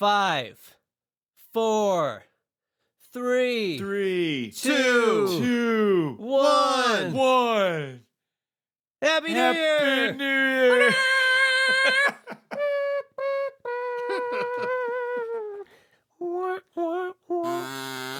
Five, 0.00 0.56
four, 1.52 2.24
three, 3.12 3.76
Three, 3.76 4.50
two, 4.50 5.26
two, 5.28 6.16
one. 6.18 7.12
one. 7.12 8.00
Happy 9.02 9.28
New 9.28 9.34
Year! 9.34 9.52
Happy 9.52 9.58
Year! 9.58 10.14
New 10.14 10.24
Year! 10.24 10.90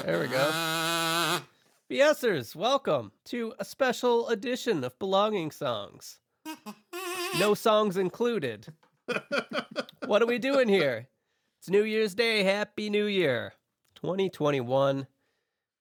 There 0.04 0.20
we 0.20 0.28
go. 0.28 1.40
BSers, 1.90 2.54
welcome 2.54 3.12
to 3.24 3.54
a 3.58 3.64
special 3.64 4.28
edition 4.28 4.84
of 4.84 4.98
Belonging 4.98 5.50
Songs. 5.50 6.18
No 7.38 7.54
songs 7.54 7.96
included. 7.96 8.66
what 10.04 10.20
are 10.20 10.26
we 10.26 10.38
doing 10.38 10.68
here? 10.68 11.08
It's 11.60 11.68
New 11.68 11.84
Year's 11.84 12.14
Day. 12.14 12.42
Happy 12.42 12.88
New 12.88 13.04
Year. 13.04 13.52
2021. 13.96 15.06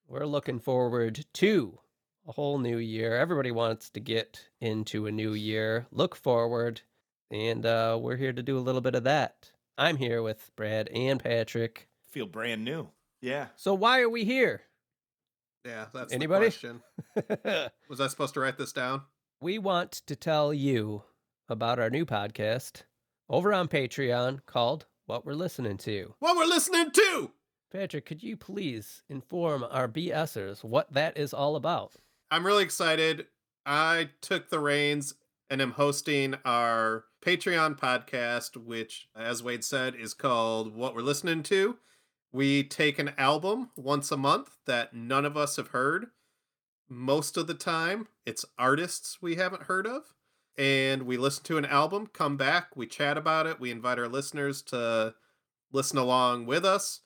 We're 0.09 0.25
looking 0.25 0.59
forward 0.59 1.25
to 1.35 1.79
a 2.27 2.33
whole 2.33 2.59
new 2.59 2.75
year. 2.79 3.15
Everybody 3.15 3.51
wants 3.51 3.89
to 3.91 4.01
get 4.01 4.49
into 4.59 5.07
a 5.07 5.11
new 5.13 5.31
year, 5.31 5.87
look 5.89 6.17
forward, 6.17 6.81
and 7.31 7.65
uh, 7.65 7.97
we're 7.97 8.17
here 8.17 8.33
to 8.33 8.43
do 8.43 8.57
a 8.57 8.59
little 8.59 8.81
bit 8.81 8.93
of 8.93 9.05
that. 9.05 9.51
I'm 9.77 9.95
here 9.95 10.21
with 10.21 10.51
Brad 10.57 10.89
and 10.89 11.23
Patrick. 11.23 11.87
Feel 12.09 12.25
brand 12.25 12.65
new. 12.65 12.89
Yeah. 13.21 13.47
So, 13.55 13.73
why 13.73 14.01
are 14.01 14.09
we 14.09 14.25
here? 14.25 14.63
Yeah, 15.65 15.85
that's 15.93 16.11
Anybody? 16.11 16.49
the 16.49 16.81
question. 17.13 17.69
Was 17.89 18.01
I 18.01 18.07
supposed 18.07 18.33
to 18.33 18.41
write 18.41 18.57
this 18.57 18.73
down? 18.73 19.03
we 19.39 19.57
want 19.59 19.93
to 19.93 20.17
tell 20.17 20.53
you 20.53 21.03
about 21.47 21.79
our 21.79 21.89
new 21.89 22.05
podcast 22.05 22.81
over 23.29 23.53
on 23.53 23.69
Patreon 23.69 24.45
called 24.45 24.85
What 25.09 25.25
We're 25.25 25.33
Listening 25.33 25.77
to. 25.77 26.13
What 26.19 26.37
we're 26.37 26.45
listening 26.45 26.91
to! 26.91 27.31
Patrick, 27.73 28.05
could 28.05 28.21
you 28.21 28.37
please 28.37 29.01
inform 29.09 29.65
our 29.71 29.87
BSers 29.87 30.63
what 30.63 30.93
that 30.93 31.17
is 31.17 31.33
all 31.33 31.55
about? 31.55 31.95
I'm 32.29 32.45
really 32.45 32.63
excited. 32.63 33.25
I 33.65 34.11
took 34.21 34.51
the 34.51 34.59
reins 34.59 35.15
and 35.49 35.63
am 35.63 35.71
hosting 35.71 36.35
our 36.45 37.05
Patreon 37.25 37.79
podcast, 37.79 38.55
which, 38.55 39.07
as 39.15 39.41
Wade 39.41 39.63
said, 39.63 39.95
is 39.95 40.13
called 40.13 40.75
What 40.75 40.93
We're 40.93 41.01
Listening 41.01 41.41
to. 41.41 41.77
We 42.31 42.61
take 42.61 42.99
an 42.99 43.13
album 43.17 43.71
once 43.75 44.11
a 44.11 44.17
month 44.17 44.57
that 44.67 44.93
none 44.93 45.25
of 45.25 45.35
us 45.35 45.55
have 45.55 45.69
heard. 45.69 46.09
Most 46.87 47.35
of 47.35 47.47
the 47.47 47.55
time, 47.55 48.09
it's 48.27 48.45
artists 48.59 49.17
we 49.23 49.37
haven't 49.37 49.63
heard 49.63 49.87
of. 49.87 50.13
And 50.59 51.03
we 51.03 51.15
listen 51.15 51.45
to 51.45 51.57
an 51.57 51.63
album, 51.63 52.07
come 52.07 52.35
back, 52.35 52.75
we 52.75 52.85
chat 52.85 53.17
about 53.17 53.47
it, 53.47 53.61
we 53.61 53.71
invite 53.71 53.97
our 53.97 54.09
listeners 54.09 54.61
to 54.63 55.15
listen 55.71 55.97
along 55.97 56.47
with 56.47 56.65
us. 56.65 56.99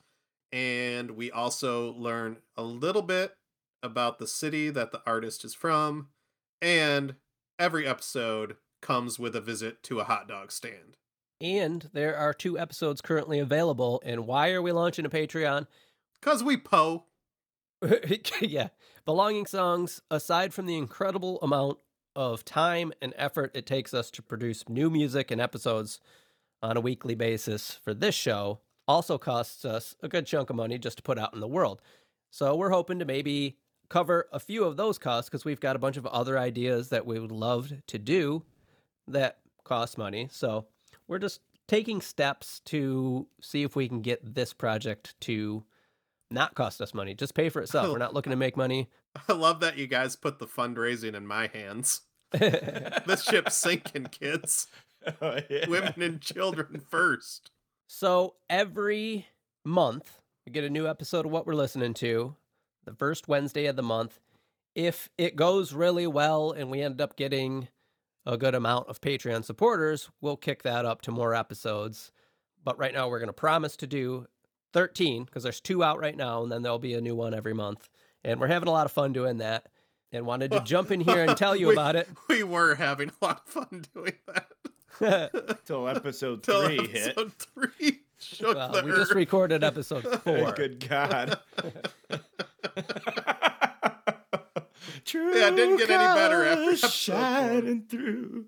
And 0.52 1.12
we 1.12 1.30
also 1.30 1.94
learn 1.94 2.38
a 2.58 2.64
little 2.64 3.04
bit 3.04 3.36
about 3.84 4.18
the 4.18 4.26
city 4.26 4.72
that 4.72 4.92
the 4.92 5.04
artist 5.06 5.46
is 5.46 5.54
from. 5.54 6.08
And 6.64 7.14
every 7.60 7.86
episode 7.86 8.56
comes 8.82 9.20
with 9.20 9.36
a 9.36 9.42
visit 9.42 9.84
to 9.84 10.00
a 10.00 10.06
hot 10.06 10.28
dog 10.28 10.52
stand. 10.52 10.98
And 11.40 11.92
there 11.94 12.18
are 12.18 12.34
two 12.34 12.58
episodes 12.58 13.02
currently 13.02 13.38
available. 13.38 14.02
And 14.04 14.26
why 14.26 14.52
are 14.54 14.64
we 14.64 14.72
launching 14.72 15.06
a 15.06 15.10
Patreon? 15.10 15.68
Because 16.20 16.44
we 16.44 16.58
Poe. 16.58 17.06
yeah. 18.42 18.70
Belonging 19.06 19.46
Songs, 19.46 20.02
aside 20.10 20.56
from 20.56 20.66
the 20.66 20.78
incredible 20.78 21.40
amount 21.42 21.78
of 22.16 22.46
time 22.46 22.94
and 23.02 23.14
effort 23.18 23.52
it 23.54 23.66
takes 23.66 23.94
us 23.94 24.12
to 24.12 24.22
produce 24.22 24.68
new 24.70 24.90
music 24.90 25.32
and 25.32 25.42
episodes 25.42 26.00
on 26.62 26.78
a 26.78 26.82
weekly 26.82 27.16
basis 27.16 27.80
for 27.84 27.94
this 27.94 28.16
show, 28.16 28.60
also 28.88 29.18
costs 29.18 29.66
us 29.66 29.96
a 30.02 30.08
good 30.08 30.26
chunk 30.26 30.50
of 30.50 30.56
money 30.56 30.78
just 30.78 30.98
to 30.98 31.04
put 31.04 31.20
out 31.20 31.34
in 31.34 31.40
the 31.40 31.48
world. 31.48 31.82
So 32.32 32.56
we're 32.56 32.70
hoping 32.70 33.00
to 33.00 33.06
maybe 33.06 33.58
cover 33.90 34.28
a 34.32 34.40
few 34.40 34.64
of 34.64 34.78
those 34.78 34.98
costs 34.98 35.30
because 35.30 35.46
we've 35.46 35.60
got 35.60 35.76
a 35.76 35.80
bunch 35.80 35.98
of 35.98 36.06
other 36.08 36.40
ideas 36.40 36.90
that 36.90 37.06
we 37.06 37.20
would 37.20 37.32
love 37.32 37.72
to 37.88 38.00
do 38.00 38.44
that 39.08 39.40
cost 39.64 39.98
money. 39.98 40.28
So 40.32 40.66
we're 41.08 41.20
just 41.20 41.42
taking 41.68 42.02
steps 42.02 42.62
to 42.66 43.28
see 43.42 43.64
if 43.64 43.76
we 43.76 43.88
can 43.88 44.02
get 44.02 44.36
this 44.36 44.54
project 44.54 45.20
to 45.22 45.64
not 46.32 46.56
cost 46.56 46.82
us 46.82 46.94
money, 46.94 47.14
just 47.14 47.36
pay 47.36 47.50
for 47.50 47.62
itself. 47.62 47.90
We're 47.92 48.00
not 48.00 48.14
looking 48.14 48.32
to 48.32 48.38
make 48.38 48.58
money. 48.58 48.90
I 49.30 49.34
love 49.34 49.60
that 49.62 49.78
you 49.78 49.88
guys 49.88 50.16
put 50.16 50.40
the 50.40 50.48
fundraising 50.48 51.16
in 51.16 51.28
my 51.28 51.48
hands. 51.48 52.02
This 53.06 53.24
ship's 53.24 53.56
sinking, 53.56 54.06
kids. 54.06 54.68
Oh, 55.22 55.38
yeah. 55.50 55.68
Women 55.68 56.02
and 56.02 56.22
children 56.22 56.82
first. 56.90 57.52
so 57.88 58.36
every 58.50 59.28
month, 59.64 60.20
we 60.46 60.52
get 60.52 60.64
a 60.64 60.70
new 60.70 60.88
episode 60.88 61.26
of 61.26 61.32
what 61.32 61.46
we're 61.46 61.54
listening 61.54 61.94
to, 61.96 62.36
the 62.86 62.94
first 62.94 63.28
Wednesday 63.28 63.66
of 63.68 63.76
the 63.76 63.84
month. 63.84 64.20
If 64.76 65.10
it 65.18 65.36
goes 65.36 65.74
really 65.74 66.08
well 66.08 66.52
and 66.52 66.72
we 66.72 66.82
end 66.82 67.00
up 67.00 67.16
getting 67.16 67.68
a 68.26 68.38
good 68.38 68.56
amount 68.56 68.88
of 68.88 69.02
Patreon 69.02 69.46
supporters, 69.46 70.10
we'll 70.22 70.38
kick 70.38 70.64
that 70.64 70.86
up 70.86 71.02
to 71.04 71.12
more 71.12 71.36
episodes. 71.36 72.12
But 72.64 72.80
right 72.80 72.94
now, 72.94 73.10
we're 73.10 73.20
going 73.20 73.28
to 73.28 73.34
promise 73.34 73.76
to 73.78 73.88
do 73.88 74.26
13 74.74 75.26
because 75.26 75.44
there's 75.44 75.62
two 75.62 75.84
out 75.84 76.00
right 76.00 76.18
now, 76.18 76.42
and 76.42 76.52
then 76.52 76.64
there'll 76.64 76.80
be 76.80 76.94
a 76.96 77.02
new 77.02 77.16
one 77.16 77.34
every 77.34 77.54
month. 77.54 77.90
And 78.24 78.40
we're 78.40 78.48
having 78.48 78.70
a 78.70 78.72
lot 78.72 78.86
of 78.86 78.92
fun 78.92 79.14
doing 79.14 79.38
that. 79.38 79.68
And 80.12 80.26
wanted 80.26 80.52
to 80.52 80.60
jump 80.62 80.92
in 80.92 81.02
here 81.08 81.24
and 81.24 81.36
tell 81.36 81.56
you 81.56 81.68
We- 81.70 81.74
about 81.74 81.96
it. 81.96 82.08
We 82.30 82.44
were 82.44 82.76
having 82.76 83.10
a 83.22 83.26
lot 83.26 83.42
of 83.46 83.52
fun 83.52 83.84
doing 83.94 84.14
that. 84.28 85.62
Till 85.66 85.88
episode 85.88 86.44
Till 86.44 86.66
three 86.66 86.88
hit. 86.88 87.18
episode 87.18 87.34
three 87.34 88.00
shook 88.20 88.56
Well, 88.56 88.70
the 88.72 88.84
we 88.84 88.92
just 88.92 89.10
earth. 89.12 89.16
recorded 89.16 89.64
episode 89.64 90.04
four. 90.24 90.52
Good 90.54 90.88
God. 90.88 91.40
True 95.06 95.36
Yeah, 95.36 95.48
it 95.50 95.56
didn't 95.56 95.78
get 95.78 95.90
any 95.90 96.04
better 96.14 96.46
after 96.46 96.62
episode 96.70 96.80
four. 96.82 96.90
shining 96.90 97.84
through. 97.90 98.46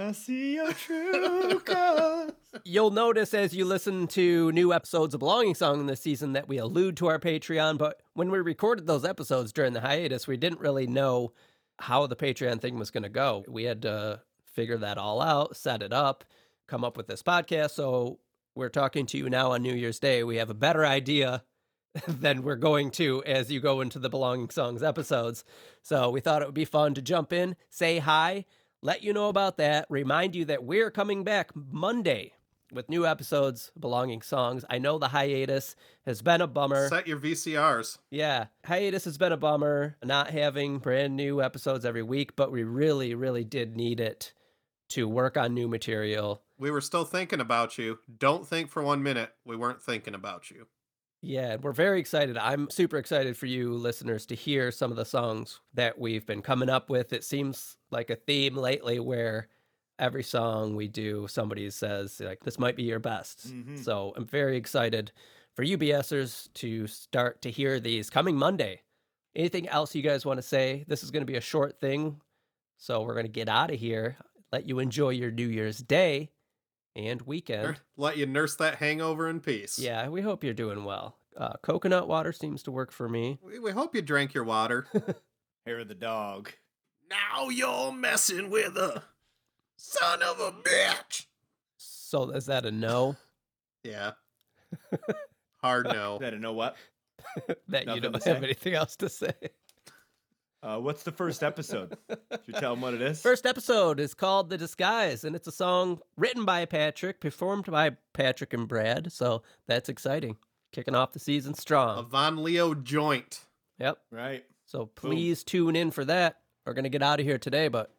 I 0.00 0.12
see 0.12 0.54
your 0.54 0.72
true 0.72 1.60
colors. 1.64 2.32
You'll 2.64 2.90
notice 2.90 3.34
as 3.34 3.54
you 3.54 3.66
listen 3.66 4.06
to 4.08 4.50
new 4.52 4.72
episodes 4.72 5.12
of 5.12 5.20
Belonging 5.20 5.54
Song 5.54 5.80
in 5.80 5.86
this 5.86 6.00
season 6.00 6.32
that 6.32 6.48
we 6.48 6.56
allude 6.56 6.96
to 6.96 7.08
our 7.08 7.18
Patreon, 7.18 7.76
but 7.76 8.00
when 8.14 8.30
we 8.30 8.38
recorded 8.38 8.86
those 8.86 9.04
episodes 9.04 9.52
during 9.52 9.74
the 9.74 9.82
hiatus, 9.82 10.26
we 10.26 10.38
didn't 10.38 10.60
really 10.60 10.86
know 10.86 11.32
how 11.78 12.06
the 12.06 12.16
Patreon 12.16 12.62
thing 12.62 12.78
was 12.78 12.90
going 12.90 13.02
to 13.02 13.10
go. 13.10 13.44
We 13.46 13.64
had 13.64 13.82
to 13.82 14.22
figure 14.54 14.78
that 14.78 14.96
all 14.96 15.20
out, 15.20 15.54
set 15.54 15.82
it 15.82 15.92
up, 15.92 16.24
come 16.66 16.82
up 16.82 16.96
with 16.96 17.06
this 17.06 17.22
podcast. 17.22 17.72
So 17.72 18.20
we're 18.54 18.70
talking 18.70 19.04
to 19.06 19.18
you 19.18 19.28
now 19.28 19.52
on 19.52 19.62
New 19.62 19.74
Year's 19.74 19.98
Day. 19.98 20.24
We 20.24 20.36
have 20.36 20.50
a 20.50 20.54
better 20.54 20.86
idea 20.86 21.44
than 22.08 22.42
we're 22.42 22.56
going 22.56 22.90
to 22.92 23.22
as 23.24 23.52
you 23.52 23.60
go 23.60 23.82
into 23.82 23.98
the 23.98 24.08
Belonging 24.08 24.48
Songs 24.48 24.82
episodes. 24.82 25.44
So 25.82 26.08
we 26.08 26.20
thought 26.20 26.40
it 26.40 26.46
would 26.46 26.54
be 26.54 26.64
fun 26.64 26.94
to 26.94 27.02
jump 27.02 27.34
in, 27.34 27.54
say 27.68 27.98
hi, 27.98 28.46
let 28.82 29.02
you 29.02 29.12
know 29.12 29.28
about 29.28 29.58
that, 29.58 29.86
remind 29.90 30.34
you 30.34 30.44
that 30.46 30.64
we're 30.64 30.90
coming 30.90 31.22
back 31.22 31.50
Monday 31.54 32.32
with 32.72 32.88
new 32.88 33.06
episodes, 33.06 33.70
Belonging 33.78 34.22
Songs. 34.22 34.64
I 34.70 34.78
know 34.78 34.98
the 34.98 35.08
hiatus 35.08 35.76
has 36.06 36.22
been 36.22 36.40
a 36.40 36.46
bummer. 36.46 36.88
Set 36.88 37.06
your 37.06 37.18
VCRs. 37.18 37.98
Yeah, 38.10 38.46
hiatus 38.64 39.04
has 39.04 39.18
been 39.18 39.32
a 39.32 39.36
bummer, 39.36 39.96
not 40.02 40.30
having 40.30 40.78
brand 40.78 41.16
new 41.16 41.42
episodes 41.42 41.84
every 41.84 42.02
week, 42.02 42.36
but 42.36 42.52
we 42.52 42.62
really, 42.62 43.14
really 43.14 43.44
did 43.44 43.76
need 43.76 44.00
it 44.00 44.32
to 44.90 45.08
work 45.08 45.36
on 45.36 45.54
new 45.54 45.68
material. 45.68 46.42
We 46.58 46.70
were 46.70 46.80
still 46.80 47.04
thinking 47.04 47.40
about 47.40 47.78
you. 47.78 47.98
Don't 48.18 48.46
think 48.46 48.70
for 48.70 48.82
one 48.82 49.02
minute 49.02 49.32
we 49.44 49.56
weren't 49.56 49.82
thinking 49.82 50.14
about 50.14 50.50
you. 50.50 50.66
Yeah, 51.22 51.52
and 51.52 51.62
we're 51.62 51.72
very 51.72 52.00
excited. 52.00 52.38
I'm 52.38 52.70
super 52.70 52.96
excited 52.96 53.36
for 53.36 53.46
you 53.46 53.74
listeners 53.74 54.24
to 54.26 54.34
hear 54.34 54.70
some 54.70 54.90
of 54.90 54.96
the 54.96 55.04
songs 55.04 55.60
that 55.74 55.98
we've 55.98 56.24
been 56.24 56.40
coming 56.40 56.70
up 56.70 56.88
with. 56.88 57.12
It 57.12 57.24
seems 57.24 57.76
like 57.90 58.08
a 58.08 58.16
theme 58.16 58.56
lately 58.56 58.98
where 59.00 59.48
every 59.98 60.22
song 60.22 60.74
we 60.76 60.88
do, 60.88 61.26
somebody 61.28 61.68
says, 61.68 62.20
like, 62.20 62.42
this 62.42 62.58
might 62.58 62.74
be 62.74 62.84
your 62.84 62.98
best. 63.00 63.48
Mhm. 63.52 63.78
So 63.84 64.14
I'm 64.16 64.24
very 64.24 64.56
excited 64.56 65.12
for 65.54 65.62
you 65.62 65.76
BSers 65.76 66.48
to 66.54 66.86
start 66.86 67.42
to 67.42 67.50
hear 67.50 67.78
these 67.78 68.08
coming 68.08 68.36
Monday. 68.36 68.80
Anything 69.36 69.68
else 69.68 69.94
you 69.94 70.02
guys 70.02 70.24
want 70.24 70.38
to 70.38 70.42
say? 70.42 70.84
This 70.88 71.04
is 71.04 71.10
going 71.10 71.20
to 71.22 71.30
be 71.30 71.36
a 71.36 71.40
short 71.42 71.80
thing. 71.80 72.22
So 72.78 73.02
we're 73.02 73.12
going 73.14 73.26
to 73.26 73.32
get 73.32 73.48
out 73.50 73.70
of 73.70 73.78
here, 73.78 74.16
let 74.52 74.66
you 74.66 74.78
enjoy 74.78 75.10
your 75.10 75.30
New 75.30 75.46
Year's 75.48 75.78
Day 75.80 76.30
and 76.96 77.22
weekend. 77.22 77.80
Let 77.96 78.16
you 78.16 78.26
nurse 78.26 78.56
that 78.56 78.76
hangover 78.76 79.28
in 79.28 79.40
peace. 79.40 79.78
Yeah, 79.78 80.08
we 80.08 80.20
hope 80.22 80.44
you're 80.44 80.54
doing 80.54 80.84
well. 80.84 81.16
Uh, 81.36 81.54
coconut 81.62 82.08
water 82.08 82.32
seems 82.32 82.62
to 82.64 82.70
work 82.72 82.90
for 82.92 83.08
me. 83.08 83.38
We, 83.42 83.58
we 83.58 83.70
hope 83.70 83.94
you 83.94 84.02
drank 84.02 84.34
your 84.34 84.44
water. 84.44 84.86
Hair 85.66 85.80
of 85.80 85.88
the 85.88 85.94
dog. 85.94 86.50
now 87.08 87.48
you're 87.48 87.92
messing 87.92 88.50
with 88.50 88.76
a 88.76 89.02
son 89.76 90.22
of 90.22 90.40
a 90.40 90.50
bitch. 90.52 91.26
So 91.76 92.30
is 92.30 92.46
that 92.46 92.66
a 92.66 92.70
no? 92.70 93.16
Yeah. 93.82 94.10
Hard 95.62 95.86
no. 95.92 96.18
That 96.18 96.34
I 96.34 96.36
know 96.36 96.52
what? 96.52 96.76
that 97.68 97.86
you 97.86 98.00
don't 98.00 98.22
have 98.24 98.42
anything 98.44 98.74
else 98.74 98.94
to 98.96 99.08
say? 99.08 99.32
Uh, 100.62 100.78
what's 100.78 101.02
the 101.02 101.12
first 101.12 101.42
episode? 101.42 101.96
Should 102.08 102.40
you 102.46 102.52
tell 102.52 102.74
them 102.74 102.82
what 102.82 102.92
it 102.92 103.00
is? 103.00 103.22
First 103.22 103.46
episode 103.46 103.98
is 103.98 104.12
called 104.12 104.50
The 104.50 104.58
Disguise, 104.58 105.24
and 105.24 105.34
it's 105.34 105.48
a 105.48 105.52
song 105.52 106.00
written 106.18 106.44
by 106.44 106.66
Patrick, 106.66 107.18
performed 107.18 107.64
by 107.64 107.92
Patrick 108.12 108.52
and 108.52 108.68
Brad. 108.68 109.10
So 109.10 109.42
that's 109.66 109.88
exciting. 109.88 110.36
Kicking 110.72 110.94
off 110.94 111.12
the 111.12 111.18
season 111.18 111.54
strong. 111.54 111.98
A 111.98 112.02
Von 112.02 112.44
Leo 112.44 112.74
joint. 112.74 113.46
Yep. 113.78 113.98
Right. 114.10 114.44
So 114.66 114.86
please 114.86 115.42
Boom. 115.42 115.50
tune 115.50 115.76
in 115.76 115.90
for 115.90 116.04
that. 116.04 116.40
We're 116.66 116.74
going 116.74 116.84
to 116.84 116.90
get 116.90 117.02
out 117.02 117.20
of 117.20 117.26
here 117.26 117.38
today, 117.38 117.68
but 117.68 117.94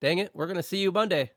dang 0.00 0.18
it, 0.18 0.32
we're 0.34 0.46
going 0.46 0.56
to 0.56 0.62
see 0.62 0.78
you 0.78 0.90
Monday. 0.90 1.30